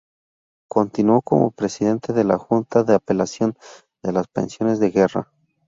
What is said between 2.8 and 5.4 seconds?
de Apelación de las pensiones de guerra.